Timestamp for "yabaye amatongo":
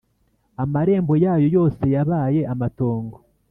1.95-3.17